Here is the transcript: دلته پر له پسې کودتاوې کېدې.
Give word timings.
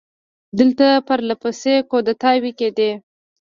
دلته 0.59 0.87
پر 1.07 1.19
له 1.27 1.35
پسې 1.41 1.73
کودتاوې 1.91 2.51
کېدې. 2.59 2.91